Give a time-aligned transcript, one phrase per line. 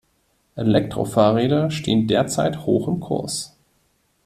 [0.55, 3.55] Elektrofahrräder stehen derzeit hoch im Kurs.